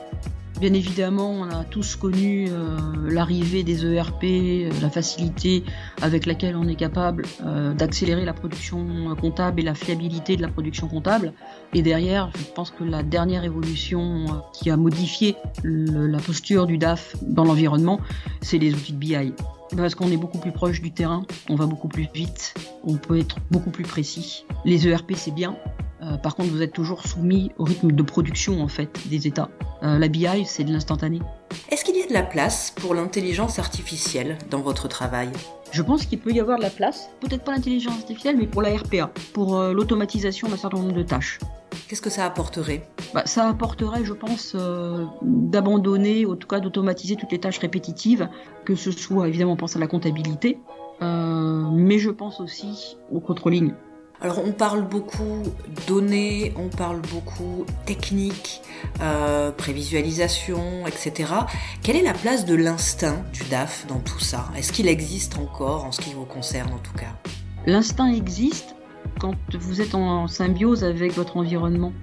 Bien 0.62 0.74
évidemment, 0.74 1.32
on 1.32 1.50
a 1.50 1.63
tous 1.63 1.96
connu 1.96 2.46
euh, 2.51 2.77
l'arrivée 3.10 3.63
des 3.63 3.84
ERP, 3.84 4.24
euh, 4.25 4.70
la 4.80 4.91
facilité 4.91 5.63
avec 6.03 6.27
laquelle 6.27 6.56
on 6.56 6.68
est 6.68 6.75
capable 6.75 7.25
euh, 7.44 7.74
d'accélérer 7.74 8.25
la 8.25 8.34
production 8.34 9.15
comptable 9.20 9.62
et 9.62 9.63
la 9.63 9.74
fiabilité 9.74 10.36
de 10.36 10.44
la 10.44 10.50
production 10.50 10.88
comptable. 10.88 11.34
Et 11.74 11.82
derrière, 11.82 12.30
je 12.38 12.44
pense 12.53 12.70
que 12.70 12.84
la 12.84 13.01
dernière 13.01 13.44
évolution 13.44 14.44
qui 14.53 14.70
a 14.70 14.77
modifié 14.77 15.36
la 15.63 16.20
posture 16.20 16.68
du 16.68 16.77
DAF 16.77 17.15
dans 17.24 17.44
l'environnement, 17.44 18.00
c'est 18.41 18.60
les 18.60 18.75
outils 18.75 18.94
de 18.94 19.00
BI. 19.00 19.34
Parce 19.75 19.96
qu'on 19.96 20.12
est 20.12 20.18
beaucoup 20.18 20.38
plus 20.38 20.51
proche 20.51 20.82
du 20.82 20.92
terrain, 20.92 21.25
on 21.50 21.56
va 21.56 21.66
beaucoup 21.66 21.88
plus 21.88 22.08
vite, 22.13 22.54
on 22.84 22.96
peut 22.96 23.18
être 23.18 23.38
beaucoup 23.51 23.72
plus 23.72 23.84
précis. 23.84 24.46
Les 24.66 24.88
ERP, 24.88 25.13
c'est 25.16 25.32
bien, 25.32 25.56
euh, 26.04 26.18
par 26.18 26.36
contre, 26.36 26.50
vous 26.50 26.62
êtes 26.62 26.74
toujours 26.74 27.06
soumis 27.06 27.51
au 27.58 27.63
rythme 27.63 27.92
de 27.92 28.04
production 28.04 28.62
en 28.62 28.68
fait 28.68 28.90
des 29.08 29.28
États. 29.28 29.50
Euh, 29.84 30.00
la 30.00 30.08
BI, 30.08 30.46
c'est 30.46 30.63
de 30.63 30.72
l'instantané. 30.72 31.20
Est-ce 31.70 31.86
qu'il 31.86 31.96
y 31.96 32.01
a 32.01 32.08
de 32.08 32.13
la 32.13 32.24
place 32.24 32.74
pour 32.75 32.96
l'intelligence 32.96 33.60
artificielle 33.60 34.38
dans 34.50 34.62
votre 34.62 34.88
travail? 34.88 35.30
Je 35.72 35.82
pense 35.82 36.06
qu'il 36.06 36.20
peut 36.20 36.32
y 36.32 36.40
avoir 36.40 36.58
de 36.58 36.63
la 36.63 36.70
place, 36.70 37.10
peut-être 37.20 37.44
pas 37.44 37.54
l'intelligence 37.54 38.00
artificielle, 38.00 38.36
mais 38.38 38.48
pour 38.48 38.62
la 38.62 38.75
RPA, 38.75 39.12
pour 39.34 39.58
euh, 39.58 39.74
l'automatisation 39.74 40.50
d'un 40.50 40.58
certain 40.58 40.78
nombre 40.78 40.94
de 40.94 41.04
tâches. 41.04 41.40
Qu'est-ce 41.88 42.01
que 42.01 42.10
ça 42.10 42.25
apporterait 42.25 42.88
bah, 43.13 43.24
Ça 43.25 43.48
apporterait, 43.48 44.04
je 44.04 44.13
pense, 44.13 44.56
d'abandonner, 45.22 46.25
en 46.25 46.36
tout 46.36 46.48
cas 46.48 46.60
d'automatiser 46.60 47.16
toutes 47.16 47.32
les 47.32 47.40
tâches 47.40 47.60
répétitives, 47.60 48.30
que 48.66 48.75
ce 48.75 48.92
soit, 48.92 49.28
évidemment, 49.28 49.54
on 49.54 49.58
pense 49.58 49.75
à 49.75 49.80
la 49.80 49.88
comptabilité, 49.88 50.60
mais 51.01 52.00
je 52.00 52.10
pense 52.10 52.40
aussi 52.40 52.98
au 53.12 53.20
controlling. 53.20 53.74
Alors 54.24 54.38
on 54.46 54.51
parle 54.51 54.88
beaucoup 54.88 55.42
données, 55.88 56.54
on 56.56 56.70
parle 56.70 57.01
beaucoup 57.01 57.66
technique, 57.88 58.62
euh, 59.01 59.51
prévisualisation, 59.51 60.86
etc. 60.86 61.34
Quelle 61.82 61.96
est 61.96 62.04
la 62.04 62.13
place 62.13 62.46
de 62.46 62.54
l'instinct 62.54 63.24
du 63.34 63.44
DAF 63.50 63.88
dans 63.88 63.98
tout 63.98 64.20
ça? 64.20 64.46
Est-ce 64.56 64.72
qu'il 64.72 64.88
existe 64.88 65.40
encore 65.40 65.86
en 65.86 65.92
ce 65.92 66.01
qui 66.01 66.13
vous 66.13 66.25
concerne 66.25 66.72
en 66.72 66.78
tout 66.78 66.94
cas? 66.94 67.16
L'instinct 67.66 68.13
existe 68.13 68.75
quand 69.20 69.36
vous 69.60 69.81
êtes 69.81 69.96
en 69.96 70.27
symbiose 70.27 70.84
avec 70.84 71.13
votre 71.13 71.38
environnement. 71.38 71.93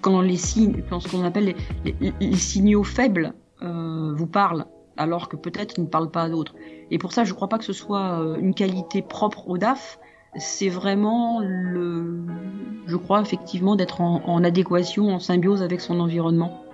Quand 0.00 0.20
les 0.20 0.36
signes, 0.36 0.82
quand 0.88 1.00
ce 1.00 1.08
qu'on 1.08 1.24
appelle 1.24 1.54
les, 1.84 2.34
signaux 2.34 2.84
faibles 2.84 3.34
euh, 3.62 4.12
vous 4.14 4.26
parlent, 4.26 4.66
alors 4.96 5.28
que 5.28 5.36
peut-être 5.36 5.74
ils 5.78 5.82
ne 5.82 5.88
parlent 5.88 6.10
pas 6.10 6.22
à 6.22 6.28
d'autres. 6.28 6.54
Et 6.90 6.98
pour 6.98 7.12
ça, 7.12 7.24
je 7.24 7.30
ne 7.30 7.34
crois 7.34 7.48
pas 7.48 7.58
que 7.58 7.64
ce 7.64 7.72
soit 7.72 8.20
euh, 8.20 8.36
une 8.38 8.54
qualité 8.54 9.02
propre 9.02 9.48
au 9.48 9.58
DAF, 9.58 9.98
c'est 10.36 10.68
vraiment 10.68 11.42
je 12.86 12.96
crois 12.96 13.20
effectivement 13.20 13.76
d'être 13.76 14.00
en, 14.00 14.44
adéquation, 14.44 15.14
en 15.14 15.20
symbiose 15.20 15.62
avec 15.62 15.80
son 15.80 16.00
environnement. 16.00 16.64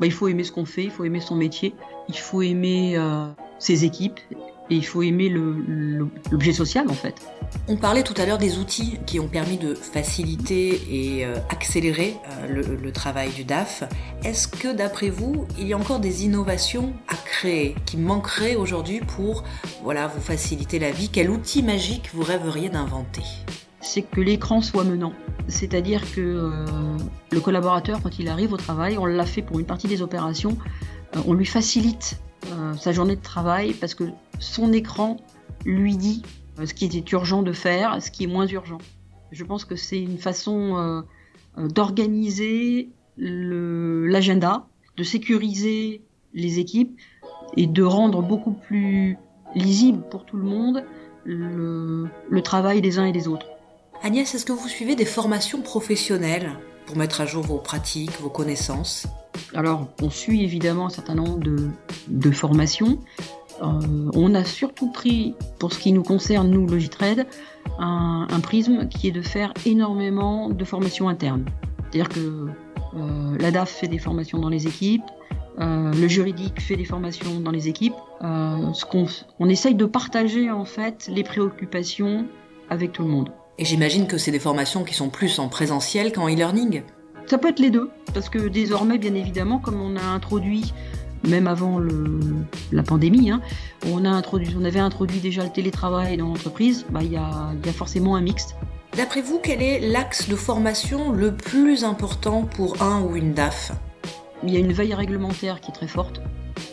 Bah, 0.00 0.06
il 0.06 0.12
faut 0.12 0.28
aimer 0.28 0.44
ce 0.44 0.52
qu'on 0.52 0.64
fait, 0.64 0.84
il 0.84 0.90
faut 0.90 1.04
aimer 1.04 1.20
son 1.20 1.34
métier, 1.34 1.74
il 2.08 2.16
faut 2.16 2.42
aimer 2.42 2.96
euh, 2.96 3.26
ses 3.58 3.84
équipes 3.84 4.20
et 4.70 4.76
il 4.76 4.84
faut 4.84 5.02
aimer 5.02 5.28
l'objet 5.28 6.52
social 6.52 6.88
en 6.88 6.94
fait. 6.94 7.20
On 7.70 7.76
parlait 7.76 8.02
tout 8.02 8.14
à 8.16 8.24
l'heure 8.24 8.38
des 8.38 8.58
outils 8.58 8.98
qui 9.04 9.20
ont 9.20 9.28
permis 9.28 9.58
de 9.58 9.74
faciliter 9.74 10.80
et 10.90 11.26
euh, 11.26 11.36
accélérer 11.50 12.16
euh, 12.48 12.76
le, 12.80 12.92
travail 12.92 13.30
du 13.30 13.44
DAF. 13.44 13.84
Est-ce 14.24 14.48
que 14.48 14.74
d'après 14.74 15.10
vous, 15.10 15.46
il 15.58 15.68
y 15.68 15.74
a 15.74 15.76
encore 15.76 16.00
des 16.00 16.24
innovations 16.24 16.94
à 17.08 17.14
créer 17.14 17.74
qui 17.84 17.98
manqueraient 17.98 18.56
aujourd'hui 18.56 19.00
pour 19.00 19.44
voilà, 19.82 20.06
vous 20.06 20.20
faciliter 20.20 20.78
la 20.78 20.90
vie? 20.90 21.10
Quel 21.10 21.28
outil 21.28 21.62
magique 21.62 22.08
vous 22.14 22.22
rêveriez 22.22 22.70
d'inventer? 22.70 23.22
C'est 23.82 24.02
que 24.02 24.22
l'écran 24.22 24.62
soit 24.62 24.84
menant. 24.84 25.12
C'est-à-dire 25.48 26.00
que 26.14 26.20
euh, 26.20 26.50
le 27.30 27.40
collaborateur, 27.40 28.00
quand 28.02 28.18
il 28.18 28.28
arrive 28.28 28.54
au 28.54 28.56
travail, 28.56 28.96
on 28.96 29.04
l'a 29.04 29.26
fait 29.26 29.42
pour 29.42 29.58
une 29.58 29.66
partie 29.66 29.88
des 29.88 30.00
opérations, 30.00 30.56
on 31.26 31.34
lui 31.34 31.46
facilite 31.46 32.20
sa 32.78 32.92
journée 32.92 33.16
de 33.16 33.22
travail 33.22 33.72
parce 33.72 33.94
que 33.94 34.04
son 34.38 34.72
écran 34.72 35.16
lui 35.64 35.96
dit 35.96 36.22
ce 36.66 36.74
qui 36.74 36.86
était 36.86 37.04
urgent 37.12 37.42
de 37.42 37.52
faire, 37.52 38.02
ce 38.02 38.10
qui 38.10 38.24
est 38.24 38.28
moins 38.28 38.46
urgent. 38.46 38.78
Je 39.30 39.44
pense 39.44 39.64
que 39.64 39.76
c'est 39.76 40.00
une 40.00 40.18
façon 40.18 40.76
euh, 40.76 41.02
euh, 41.58 41.68
d'organiser 41.68 42.90
l'agenda, 43.16 44.66
de 44.96 45.02
sécuriser 45.02 46.02
les 46.34 46.58
équipes 46.58 46.98
et 47.56 47.66
de 47.66 47.82
rendre 47.82 48.22
beaucoup 48.22 48.52
plus 48.52 49.16
lisible 49.54 50.02
pour 50.10 50.24
tout 50.24 50.36
le 50.36 50.44
monde 50.44 50.84
le, 51.24 52.06
le 52.30 52.42
travail 52.42 52.80
des 52.80 52.98
uns 52.98 53.06
et 53.06 53.12
des 53.12 53.28
autres. 53.28 53.46
Agnès, 54.02 54.32
est-ce 54.32 54.46
que 54.46 54.52
vous 54.52 54.68
suivez 54.68 54.94
des 54.94 55.04
formations 55.04 55.60
professionnelles 55.60 56.52
pour 56.86 56.96
mettre 56.96 57.20
à 57.20 57.26
jour 57.26 57.42
vos 57.42 57.58
pratiques, 57.58 58.18
vos 58.20 58.30
connaissances? 58.30 59.06
Alors, 59.54 59.88
on 60.00 60.10
suit 60.10 60.42
évidemment 60.44 60.86
un 60.86 60.90
certain 60.90 61.16
nombre 61.16 61.38
de, 61.38 61.70
de 62.08 62.30
formations. 62.30 62.98
Euh, 63.62 64.10
on 64.14 64.34
a 64.34 64.44
surtout 64.44 64.90
pris, 64.90 65.34
pour 65.58 65.72
ce 65.72 65.78
qui 65.78 65.92
nous 65.92 66.02
concerne, 66.02 66.48
nous, 66.48 66.66
Logitrade, 66.66 67.26
un, 67.78 68.26
un 68.30 68.40
prisme 68.40 68.88
qui 68.88 69.08
est 69.08 69.12
de 69.12 69.22
faire 69.22 69.52
énormément 69.66 70.48
de 70.48 70.64
formations 70.64 71.08
internes. 71.08 71.44
C'est-à-dire 71.90 72.08
que 72.08 72.48
euh, 72.96 73.36
la 73.38 73.50
DAF 73.50 73.70
fait 73.70 73.88
des 73.88 73.98
formations 73.98 74.38
dans 74.38 74.48
les 74.48 74.66
équipes, 74.66 75.02
euh, 75.60 75.92
le 75.92 76.08
juridique 76.08 76.60
fait 76.60 76.76
des 76.76 76.84
formations 76.84 77.40
dans 77.40 77.50
les 77.50 77.68
équipes. 77.68 77.94
ce 78.20 78.84
qu'on 78.84 79.06
on 79.40 79.48
essaye 79.48 79.74
de 79.74 79.86
partager 79.86 80.50
en 80.50 80.64
fait 80.64 81.10
les 81.12 81.24
préoccupations 81.24 82.26
avec 82.70 82.92
tout 82.92 83.02
le 83.02 83.08
monde. 83.08 83.30
Et 83.58 83.64
j'imagine 83.64 84.06
que 84.06 84.18
c'est 84.18 84.30
des 84.30 84.38
formations 84.38 84.84
qui 84.84 84.94
sont 84.94 85.08
plus 85.08 85.40
en 85.40 85.48
présentiel 85.48 86.12
qu'en 86.12 86.28
e-learning. 86.28 86.82
Ça 87.26 87.38
peut 87.38 87.48
être 87.48 87.58
les 87.58 87.70
deux, 87.70 87.90
parce 88.14 88.30
que 88.30 88.48
désormais, 88.48 88.96
bien 88.96 89.14
évidemment, 89.14 89.58
comme 89.58 89.80
on 89.82 89.96
a 89.96 90.02
introduit 90.02 90.72
même 91.26 91.46
avant 91.46 91.80
la 92.72 92.82
pandémie, 92.82 93.30
hein, 93.30 93.40
on, 93.86 94.04
a 94.04 94.10
introduit, 94.10 94.54
on 94.58 94.64
avait 94.64 94.80
introduit 94.80 95.20
déjà 95.20 95.44
le 95.44 95.50
télétravail 95.50 96.16
dans 96.16 96.28
l'entreprise, 96.28 96.84
bah, 96.90 97.00
il 97.02 97.12
y, 97.12 97.16
a, 97.16 97.52
y 97.64 97.68
a 97.68 97.72
forcément 97.72 98.16
un 98.16 98.20
mixte. 98.20 98.56
D'après 98.96 99.22
vous, 99.22 99.38
quel 99.42 99.62
est 99.62 99.80
l'axe 99.80 100.28
de 100.28 100.36
formation 100.36 101.12
le 101.12 101.34
plus 101.34 101.84
important 101.84 102.42
pour 102.42 102.82
un 102.82 103.02
ou 103.02 103.16
une 103.16 103.32
DAF? 103.32 103.72
Il 104.42 104.50
y 104.52 104.56
a 104.56 104.60
une 104.60 104.72
veille 104.72 104.94
réglementaire 104.94 105.60
qui 105.60 105.70
est 105.70 105.74
très 105.74 105.88
forte. 105.88 106.20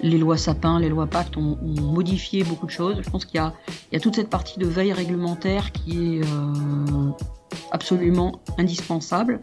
Les 0.01 0.17
lois 0.17 0.37
Sapin, 0.37 0.79
les 0.79 0.89
lois 0.89 1.07
Pacte 1.07 1.37
ont, 1.37 1.57
modifié 1.61 2.43
beaucoup 2.43 2.65
de 2.65 2.71
choses. 2.71 3.01
Je 3.03 3.09
pense 3.09 3.25
qu'il 3.25 3.39
y, 3.39 3.93
y 3.93 3.97
a, 3.97 3.99
toute 3.99 4.15
cette 4.15 4.29
partie 4.29 4.59
de 4.59 4.65
veille 4.65 4.93
réglementaire 4.93 5.71
qui 5.71 6.17
est 6.17 6.23
euh, 6.23 7.11
absolument 7.71 8.39
indispensable. 8.57 9.39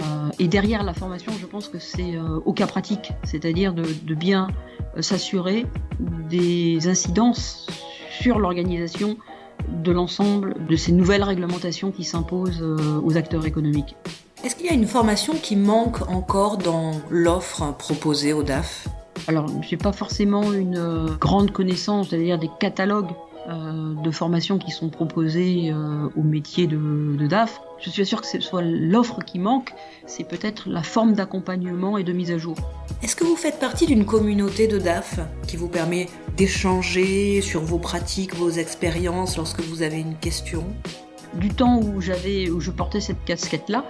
Euh, 0.00 0.30
et 0.38 0.48
derrière 0.48 0.82
la 0.82 0.94
formation, 0.94 1.32
je 1.40 1.46
pense 1.46 1.68
que 1.68 1.78
c'est 1.78 2.16
euh, 2.16 2.40
au 2.44 2.52
cas 2.52 2.66
pratique, 2.66 3.12
c'est-à-dire 3.24 3.72
de, 3.74 4.14
bien 4.14 4.48
euh, 4.96 5.02
s'assurer 5.02 5.66
des 5.98 6.88
incidences 6.88 7.66
sur 8.10 8.38
l'organisation 8.38 9.16
de 9.68 9.92
l'ensemble 9.92 10.54
de 10.66 10.76
ces 10.76 10.92
nouvelles 10.92 11.22
réglementations 11.22 11.90
qui 11.90 12.04
s'imposent 12.04 12.62
aux 12.62 13.16
acteurs 13.16 13.46
économiques. 13.46 13.94
Est-ce 14.42 14.56
qu'il 14.56 14.66
y 14.66 14.70
a 14.70 14.74
une 14.74 14.86
formation 14.86 15.34
qui 15.34 15.54
manque 15.54 16.08
encore 16.08 16.56
dans 16.56 16.92
l'offre 17.10 17.74
proposée 17.76 18.32
au 18.32 18.42
DAF 18.42 18.88
Alors, 19.28 19.46
je 19.48 19.70
n'ai 19.70 19.76
pas 19.76 19.92
forcément 19.92 20.52
une 20.52 21.14
grande 21.20 21.50
connaissance, 21.50 22.08
c'est-à-dire 22.08 22.38
des 22.38 22.50
catalogues 22.58 23.10
de 23.54 24.10
formations 24.10 24.58
qui 24.58 24.70
sont 24.70 24.88
proposées 24.88 25.72
euh, 25.72 26.08
au 26.16 26.22
métier 26.22 26.66
de, 26.66 27.26
DAF. 27.26 27.60
Je 27.78 27.90
suis 27.90 28.06
sûre 28.06 28.20
que 28.20 28.26
ce 28.26 28.40
soit 28.40 28.62
l'offre 28.62 29.20
qui 29.24 29.38
manque, 29.38 29.72
c'est 30.06 30.24
peut-être 30.24 30.68
la 30.68 30.82
forme 30.82 31.14
d'accompagnement 31.14 31.98
et 31.98 32.04
de 32.04 32.12
mise 32.12 32.30
à 32.30 32.38
jour. 32.38 32.56
Est-ce 33.02 33.16
que 33.16 33.24
vous 33.24 33.36
faites 33.36 33.58
partie 33.58 33.86
d'une 33.86 34.04
communauté 34.04 34.66
de 34.66 34.78
DAF 34.78 35.20
qui 35.46 35.56
vous 35.56 35.68
permet 35.68 36.08
d'échanger 36.36 37.40
sur 37.40 37.62
vos 37.62 37.78
pratiques, 37.78 38.34
vos 38.34 38.50
expériences 38.50 39.36
lorsque 39.36 39.60
vous 39.60 39.82
avez 39.82 40.00
une 40.00 40.16
question? 40.16 40.64
Du 41.34 41.48
temps 41.48 41.80
où 41.80 42.00
j'avais 42.00 42.50
où 42.50 42.60
je 42.60 42.72
portais 42.72 43.00
cette 43.00 43.24
casquette 43.24 43.68
là 43.68 43.84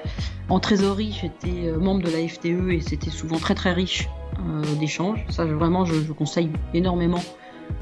en 0.51 0.61
trésorerie 0.61 1.19
j'étais 1.23 1.69
euh, 1.69 1.79
membre 1.79 2.03
de 2.03 2.11
la 2.11 2.29
FTE 2.29 2.71
et 2.71 2.83
c'était 2.83 3.09
souvent 3.09 3.39
très 3.39 3.55
très 3.55 3.73
riche 3.73 4.11
d'échanges 4.79 5.25
ça 5.31 5.45
vraiment 5.47 5.87
je, 5.87 5.95
je 5.95 6.13
conseille 6.13 6.51
énormément 6.75 7.23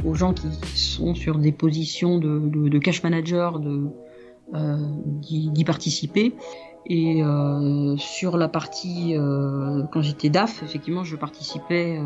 aux 0.05 0.15
gens 0.15 0.33
qui 0.33 0.49
sont 0.77 1.15
sur 1.15 1.39
des 1.39 1.53
positions 1.53 2.19
de, 2.19 2.79
cash 2.79 3.03
manager 3.03 3.61
euh, 4.55 4.77
d'y 5.05 5.65
participer. 5.65 6.35
Et 6.87 7.23
euh, 7.23 7.97
sur 7.99 8.39
la 8.39 8.49
partie, 8.49 9.15
euh, 9.15 9.83
quand 9.93 10.01
j'étais 10.01 10.31
DAF, 10.31 10.63
effectivement, 10.63 11.05
je 11.05 11.17
participais 11.17 12.01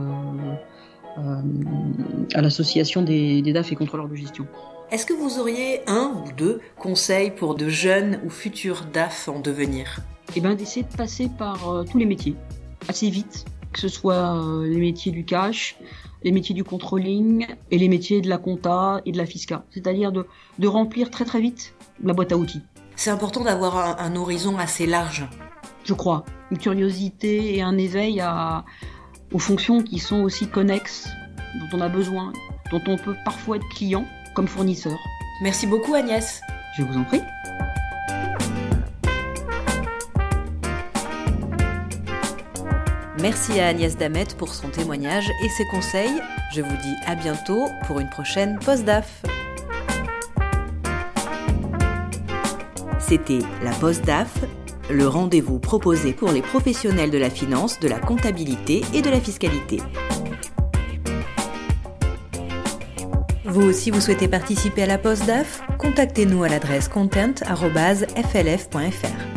à 2.34 2.40
l'association 2.40 3.02
des, 3.02 3.42
DAF 3.42 3.70
et 3.72 3.76
contrôleurs 3.76 4.08
de 4.08 4.16
gestion. 4.16 4.46
Est-ce 4.90 5.06
que 5.06 5.14
vous 5.14 5.38
auriez 5.38 5.80
un 5.86 6.12
ou 6.16 6.32
deux 6.36 6.60
conseils 6.78 7.30
pour 7.30 7.54
de 7.54 7.68
jeunes 7.68 8.20
ou 8.24 8.30
futurs 8.30 8.84
DAF 8.92 9.28
en 9.28 9.40
devenir? 9.40 10.00
Eh 10.34 10.40
bien, 10.40 10.54
d'essayer 10.54 10.84
de 10.84 10.96
passer 10.96 11.30
par 11.38 11.84
tous 11.90 11.98
les 11.98 12.06
métiers, 12.06 12.34
assez 12.88 13.08
vite, 13.08 13.44
que 13.72 13.78
ce 13.78 13.88
soit 13.88 14.42
les 14.64 14.78
métiers 14.78 15.12
du 15.12 15.24
cash, 15.24 15.76
les 16.24 16.32
métiers 16.32 16.54
du 16.54 16.64
controlling 16.64 17.46
et 17.70 17.78
les 17.78 17.88
métiers 17.88 18.20
de 18.20 18.28
la 18.28 18.38
compta 18.38 19.00
et 19.06 19.12
de 19.12 19.18
la 19.18 19.26
fisca. 19.26 19.64
C'est-à-dire 19.70 20.12
de, 20.12 20.26
remplir 20.66 21.10
très 21.10 21.24
très 21.24 21.40
vite 21.40 21.74
la 22.02 22.12
boîte 22.12 22.32
à 22.32 22.36
outils. 22.36 22.62
C'est 22.96 23.10
important 23.10 23.44
d'avoir 23.44 24.00
un, 24.00 24.16
horizon 24.16 24.58
assez 24.58 24.86
large. 24.86 25.26
Je 25.84 25.94
crois. 25.94 26.24
Une 26.50 26.58
curiosité 26.58 27.56
et 27.56 27.62
un 27.62 27.76
éveil 27.78 28.20
à, 28.20 28.64
aux 29.32 29.38
fonctions 29.38 29.82
qui 29.82 29.98
sont 29.98 30.22
aussi 30.22 30.46
connexes, 30.46 31.08
dont 31.58 31.78
on 31.78 31.80
a 31.80 31.88
besoin, 31.88 32.32
dont 32.70 32.82
on 32.86 32.96
peut 32.96 33.16
parfois 33.24 33.56
être 33.56 33.68
client 33.70 34.04
comme 34.34 34.46
fournisseur. 34.46 34.98
Merci 35.42 35.66
beaucoup 35.66 35.94
Agnès. 35.94 36.40
Je 36.76 36.82
vous 36.82 36.96
en 36.96 37.04
prie. 37.04 37.20
Merci 43.22 43.58
à 43.60 43.68
Agnès 43.68 43.96
Damet 43.96 44.26
pour 44.36 44.52
son 44.52 44.68
témoignage 44.68 45.30
et 45.44 45.48
ses 45.48 45.64
conseils. 45.66 46.20
Je 46.52 46.60
vous 46.60 46.76
dis 46.82 46.94
à 47.06 47.14
bientôt 47.14 47.68
pour 47.86 48.00
une 48.00 48.10
prochaine 48.10 48.58
Post-DAF. 48.58 49.22
C'était 52.98 53.38
la 53.62 53.70
Post-DAF, 53.70 54.40
le 54.90 55.06
rendez-vous 55.06 55.60
proposé 55.60 56.12
pour 56.12 56.32
les 56.32 56.42
professionnels 56.42 57.12
de 57.12 57.18
la 57.18 57.30
finance, 57.30 57.78
de 57.78 57.86
la 57.86 58.00
comptabilité 58.00 58.82
et 58.92 59.02
de 59.02 59.10
la 59.10 59.20
fiscalité. 59.20 59.78
Vous 63.44 63.62
aussi, 63.62 63.92
vous 63.92 64.00
souhaitez 64.00 64.26
participer 64.26 64.82
à 64.82 64.86
la 64.86 64.98
Post-DAF 64.98 65.62
Contactez-nous 65.78 66.42
à 66.42 66.48
l'adresse 66.48 66.88
content.flf.fr. 66.88 69.31